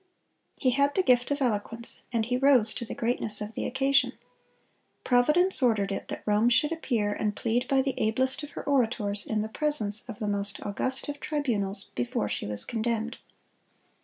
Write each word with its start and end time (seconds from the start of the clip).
"He 0.57 0.71
had 0.71 0.95
the 0.95 1.03
gift 1.03 1.29
of 1.29 1.43
eloquence, 1.43 2.05
and 2.11 2.25
he 2.25 2.35
rose 2.35 2.73
to 2.73 2.85
the 2.85 2.95
greatness 2.95 3.39
of 3.39 3.53
the 3.53 3.67
occasion. 3.67 4.13
Providence 5.03 5.61
ordered 5.61 5.91
it 5.91 6.07
that 6.07 6.23
Rome 6.25 6.49
should 6.49 6.71
appear 6.71 7.13
and 7.13 7.35
plead 7.35 7.67
by 7.67 7.83
the 7.83 7.93
ablest 7.99 8.41
of 8.41 8.49
her 8.57 8.63
orators 8.67 9.23
in 9.27 9.43
the 9.43 9.47
presence 9.47 10.01
of 10.07 10.17
the 10.17 10.27
most 10.27 10.59
august 10.65 11.07
of 11.07 11.19
tribunals, 11.19 11.91
before 11.93 12.27
she 12.29 12.47
was 12.47 12.65
condemned." 12.65 13.19